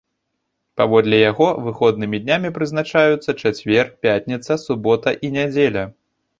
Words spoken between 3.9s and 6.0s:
пятніца, субота і нядзеля.